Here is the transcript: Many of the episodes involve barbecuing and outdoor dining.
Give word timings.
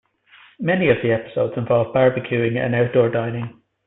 Many 0.59 0.89
of 0.89 0.97
the 1.03 1.11
episodes 1.11 1.53
involve 1.57 1.93
barbecuing 1.93 2.57
and 2.57 2.73
outdoor 2.73 3.09
dining. 3.09 3.61